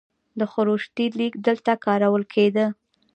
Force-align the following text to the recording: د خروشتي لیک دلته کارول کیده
د 0.39 0.41
خروشتي 0.51 1.05
لیک 1.17 1.33
دلته 1.47 1.71
کارول 1.85 2.23
کیده 2.33 2.65